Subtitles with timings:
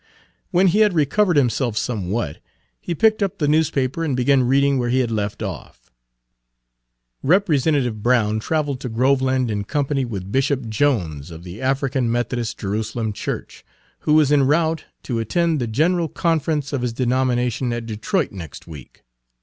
[0.49, 2.39] When he had recovered himself somewhat,
[2.79, 5.91] he picked up the newspaper and began reading where he had left off.
[7.21, 13.13] "Representative Brown traveled to Groveland in company with Bishop Jones of the African Methodist Jerusalem
[13.13, 13.63] Church,
[13.99, 19.03] who is en routeto attend the general conference of his denomination at Detroit next week.